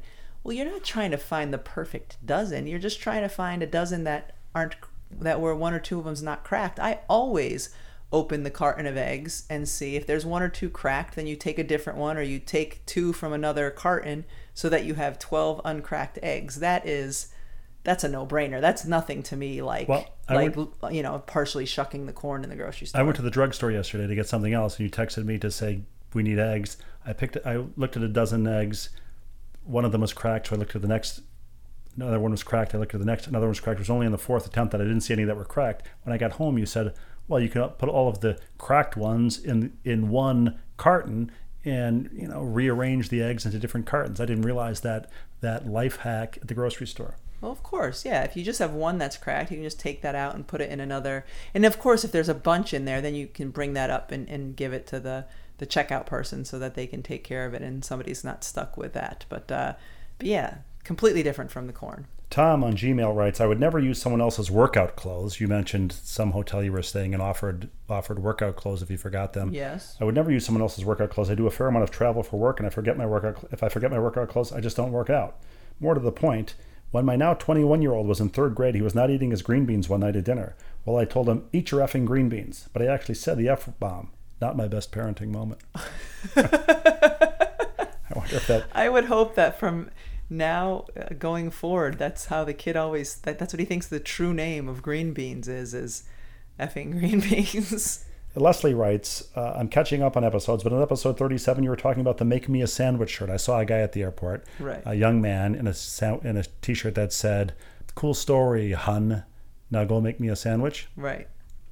[0.48, 2.66] Well, you're not trying to find the perfect dozen.
[2.66, 4.76] You're just trying to find a dozen that aren't
[5.10, 6.80] that where one or two of them's not cracked.
[6.80, 7.68] I always
[8.10, 11.36] open the carton of eggs and see if there's one or two cracked, then you
[11.36, 15.18] take a different one or you take two from another carton so that you have
[15.18, 16.60] 12 uncracked eggs.
[16.60, 17.28] That is
[17.84, 18.62] that's a no-brainer.
[18.62, 20.56] That's nothing to me like Well, like
[20.90, 23.02] you know, partially shucking the corn in the grocery store.
[23.02, 25.50] I went to the drugstore yesterday to get something else, and you texted me to
[25.50, 25.82] say
[26.14, 26.78] we need eggs.
[27.04, 27.36] I picked.
[27.44, 28.88] I looked at a dozen eggs.
[29.68, 31.20] One of them was cracked, so I looked at the next.
[31.94, 32.74] Another one was cracked.
[32.74, 33.26] I looked at the next.
[33.26, 33.78] Another one was cracked.
[33.78, 35.86] It was only on the fourth attempt that I didn't see any that were cracked.
[36.04, 36.94] When I got home, you said,
[37.26, 41.30] "Well, you can put all of the cracked ones in in one carton."
[41.64, 44.20] And you know, rearrange the eggs into different cartons.
[44.20, 47.16] I didn't realize that that life hack at the grocery store.
[47.40, 48.24] Well, of course, yeah.
[48.24, 50.60] If you just have one that's cracked, you can just take that out and put
[50.60, 51.24] it in another.
[51.54, 54.10] And of course, if there's a bunch in there, then you can bring that up
[54.10, 55.26] and, and give it to the
[55.58, 58.76] the checkout person so that they can take care of it and somebody's not stuck
[58.76, 59.24] with that.
[59.28, 59.74] But, uh,
[60.18, 62.06] but yeah, completely different from the corn.
[62.30, 65.40] Tom on Gmail writes, I would never use someone else's workout clothes.
[65.40, 69.32] You mentioned some hotel you were staying and offered offered workout clothes if you forgot
[69.32, 69.52] them.
[69.54, 69.96] Yes.
[69.98, 71.30] I would never use someone else's workout clothes.
[71.30, 73.62] I do a fair amount of travel for work and I forget my workout if
[73.62, 75.36] I forget my workout clothes, I just don't work out.
[75.80, 76.54] More to the point,
[76.90, 79.42] when my now 21 year old was in third grade, he was not eating his
[79.42, 80.54] green beans one night at dinner.
[80.84, 82.68] Well, I told him, eat your effing green beans.
[82.72, 84.10] But I actually said the F bomb.
[84.40, 85.60] Not my best parenting moment.
[86.36, 88.66] I wonder if that.
[88.72, 89.90] I would hope that from
[90.30, 94.00] now uh, going forward, that's how the kid always, that, that's what he thinks the
[94.00, 96.04] true name of green beans is, is
[96.58, 98.04] effing green beans.
[98.34, 102.00] Leslie writes, uh, I'm catching up on episodes, but in episode 37, you were talking
[102.00, 103.30] about the Make Me a Sandwich shirt.
[103.30, 104.82] I saw a guy at the airport, Right.
[104.84, 107.54] a young man in a, sa- in a t shirt that said,
[107.94, 109.24] Cool story, hun.
[109.70, 110.88] Now go make me a sandwich.
[110.96, 111.28] right.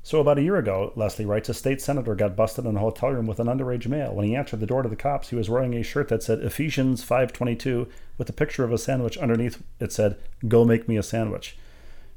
[0.06, 3.10] So about a year ago, Leslie writes, a state senator got busted in a hotel
[3.10, 4.14] room with an underage male.
[4.14, 6.44] When he answered the door to the cops, he was wearing a shirt that said
[6.44, 9.64] Ephesians 5:22 with a picture of a sandwich underneath.
[9.80, 10.16] It said,
[10.46, 11.58] "Go make me a sandwich."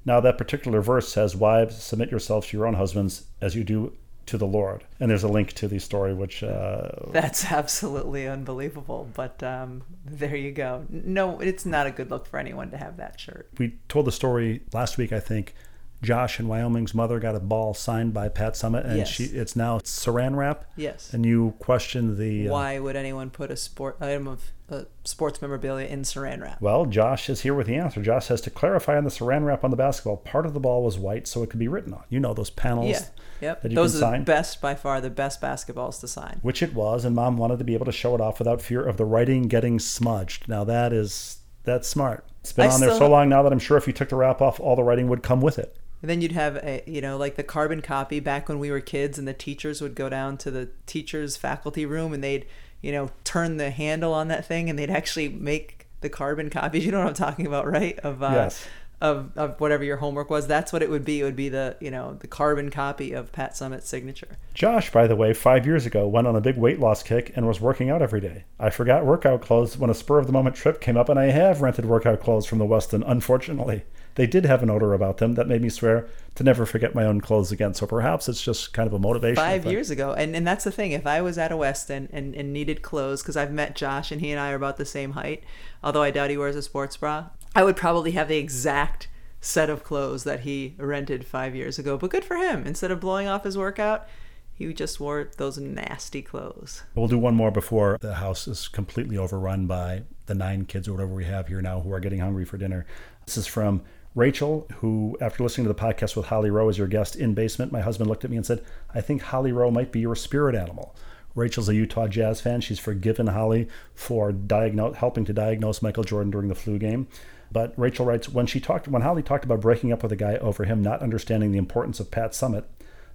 [0.05, 3.93] Now that particular verse says, "Wives, submit yourselves to your own husbands as you do
[4.27, 9.09] to the Lord." And there's a link to the story, which uh, That's absolutely unbelievable.
[9.15, 10.85] But um, there you go.
[10.89, 13.49] No, it's not a good look for anyone to have that shirt.
[13.57, 15.55] we told the story last week, I think.
[16.01, 19.09] Josh in Wyoming's mother got a ball signed by Pat Summitt, and Yes.
[19.09, 20.65] she it's now Saran wrap.
[20.77, 21.13] Yes.
[21.13, 25.41] And you questioned the uh, Why would anyone put a sport item of uh, sports
[25.41, 26.61] memorabilia in saran wrap?
[26.61, 28.01] Well, Josh is here with the answer.
[28.01, 30.83] Josh says to clarify on the saran wrap on the basketball, part of the ball
[30.83, 32.03] was white so it could be written on.
[32.09, 33.05] You know those panels Yeah.
[33.41, 33.61] Yep.
[33.63, 36.39] that you Those can are sign, the best, by far, the best basketballs to sign.
[36.43, 38.81] which it was, and mom wanted to be able to show it off without fear
[38.85, 40.47] of the writing getting smudged.
[40.47, 42.25] Now that is that's smart.
[42.41, 44.15] It's been I on there so long now that I'm sure if you took the
[44.15, 45.75] wrap off, all the writing would come with it.
[46.01, 48.79] And then you'd have a, you know, like the carbon copy back when we were
[48.79, 52.45] kids, and the teachers would go down to the teachers' faculty room, and they'd,
[52.81, 56.85] you know, turn the handle on that thing, and they'd actually make the carbon copies.
[56.85, 57.99] You know what I'm talking about, right?
[57.99, 58.65] Of uh, Yes.
[59.01, 60.47] of of whatever your homework was.
[60.47, 61.19] That's what it would be.
[61.19, 64.37] It would be the you know the carbon copy of Pat Summitt's signature.
[64.53, 67.45] Josh, by the way, five years ago went on a big weight loss kick and
[67.47, 68.45] was working out every day.
[68.59, 71.25] I forgot workout clothes when a spur of the moment trip came up, and I
[71.25, 73.83] have rented workout clothes from the Westin, unfortunately.
[74.19, 76.05] They did have an odor about them that made me swear
[76.35, 77.73] to never forget my own clothes again.
[77.73, 79.37] So perhaps it's just kind of a motivation.
[79.37, 79.71] Five thing.
[79.71, 80.91] years ago, and and that's the thing.
[80.91, 84.19] If I was at a Westin and, and needed clothes, because I've met Josh and
[84.19, 85.45] he and I are about the same height,
[85.81, 89.07] although I doubt he wears a sports bra, I would probably have the exact
[89.39, 91.97] set of clothes that he rented five years ago.
[91.97, 92.67] But good for him.
[92.67, 94.05] Instead of blowing off his workout,
[94.51, 96.83] he just wore those nasty clothes.
[96.93, 100.91] We'll do one more before the house is completely overrun by the nine kids or
[100.91, 102.85] whatever we have here now who are getting hungry for dinner.
[103.25, 103.81] This is from
[104.19, 107.71] Rachel, who, after listening to the podcast with Holly Rowe as your guest in basement,
[107.71, 108.61] my husband looked at me and said,
[108.93, 110.93] I think Holly Rowe might be your spirit animal.
[111.35, 112.59] Rachel's a Utah Jazz fan.
[112.59, 117.07] She's forgiven Holly for diagnose, helping to diagnose Michael Jordan during the flu game.
[117.49, 120.35] But Rachel writes, when she talked, when Holly talked about breaking up with a guy
[120.35, 122.65] over him not understanding the importance of Pat Summitt,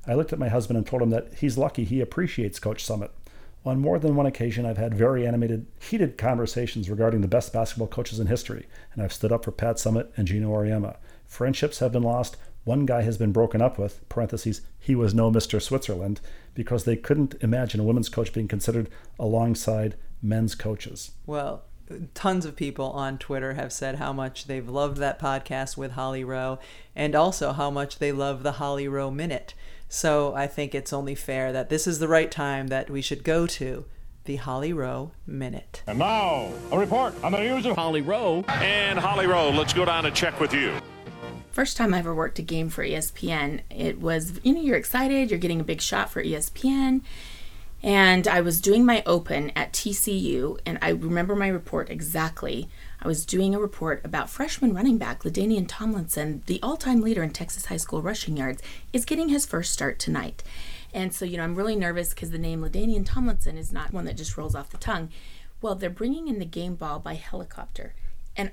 [0.06, 3.10] I looked at my husband and told him that he's lucky he appreciates Coach Summitt.
[3.66, 7.88] On more than one occasion, I've had very animated, heated conversations regarding the best basketball
[7.88, 10.96] coaches in history, and I've stood up for Pat Summitt and Gino Auriemma.
[11.26, 12.36] Friendships have been lost.
[12.64, 15.62] One guy has been broken up with, parentheses, he was no Mr.
[15.62, 16.20] Switzerland,
[16.54, 21.12] because they couldn't imagine a women's coach being considered alongside men's coaches.
[21.24, 21.64] Well,
[22.14, 26.24] tons of people on Twitter have said how much they've loved that podcast with Holly
[26.24, 26.58] Rowe
[26.94, 29.54] and also how much they love the Holly Rowe Minute.
[29.88, 33.24] So I think it's only fair that this is the right time that we should
[33.24, 33.84] go to
[34.24, 35.82] the Holly Rowe Minute.
[35.86, 38.44] And now, a report on the news of Holly Rowe.
[38.48, 40.74] And Holly Rowe, let's go down and check with you.
[41.50, 45.30] First time I ever worked a game for ESPN, it was, you know, you're excited,
[45.30, 47.02] you're getting a big shot for ESPN.
[47.84, 52.66] And I was doing my open at TCU, and I remember my report exactly.
[53.02, 57.22] I was doing a report about freshman running back LaDainian Tomlinson, the all time leader
[57.22, 58.62] in Texas high school rushing yards,
[58.94, 60.42] is getting his first start tonight.
[60.94, 64.06] And so, you know, I'm really nervous because the name LaDainian Tomlinson is not one
[64.06, 65.10] that just rolls off the tongue.
[65.60, 67.92] Well, they're bringing in the game ball by helicopter.
[68.34, 68.52] And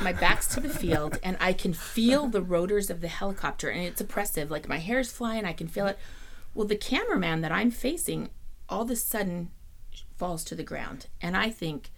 [0.00, 3.84] my back's to the field and I can feel the rotors of the helicopter and
[3.84, 4.50] it's oppressive.
[4.50, 5.96] Like my hair's flying, I can feel it.
[6.54, 8.30] Well, the cameraman that I'm facing
[8.68, 9.50] all of a sudden
[10.16, 11.06] falls to the ground.
[11.20, 11.90] And I think,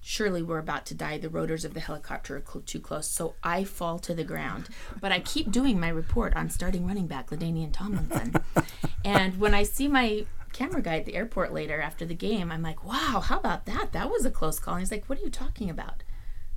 [0.00, 1.18] surely we're about to die.
[1.18, 3.08] The rotors of the helicopter are too close.
[3.08, 4.68] So I fall to the ground.
[5.00, 8.34] But I keep doing my report on starting running back LaDainian Tomlinson.
[9.04, 12.62] and when I see my camera guy at the airport later after the game, I'm
[12.62, 13.92] like, wow, how about that?
[13.92, 14.74] That was a close call.
[14.74, 16.04] And he's like, what are you talking about?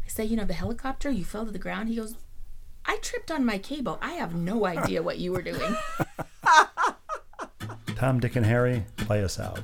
[0.05, 1.89] I say, you know, the helicopter, you fell to the ground.
[1.89, 2.15] He goes,
[2.85, 3.97] I tripped on my cable.
[3.99, 5.75] I have no idea what you were doing.
[7.99, 9.59] Tom, Dick, and Harry, play us out.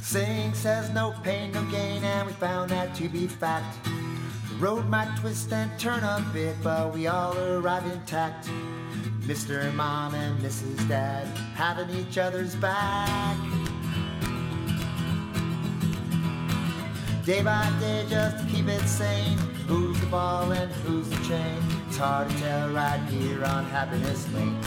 [0.00, 3.76] Sing says no pain, no gain, and we found that to be fact.
[3.82, 8.48] The road might twist and turn a bit, but we all arrive intact.
[9.22, 9.74] Mr.
[9.74, 10.88] Mom and Mrs.
[10.88, 11.26] Dad
[11.56, 13.63] having each other's back.
[17.24, 19.38] Day by day, just to keep it sane.
[19.66, 21.56] Who's the ball and who's the chain?
[21.88, 24.60] It's hard to tell right here on Happiness Lane.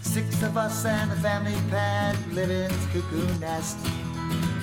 [0.00, 3.78] Six of us and the family pet live in this cuckoo nest.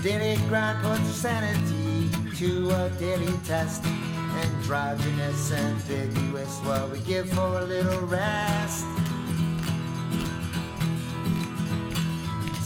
[0.01, 3.83] Daily grind puts sanity to a daily test.
[3.83, 8.85] Androgynous, ambiguous, what we give for a little rest.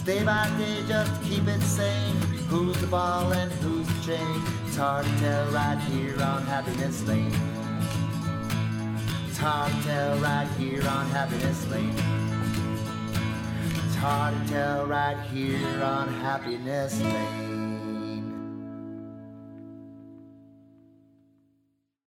[0.06, 2.31] Day by day, just to keep it sane.
[2.52, 4.44] Who's the ball and who's the chain?
[4.68, 7.34] It's hard to tell right here on Happiness Lane.
[9.30, 11.96] It's hard to tell right here on Happiness Lane.
[13.86, 17.51] It's hard to tell right here on Happiness Lane.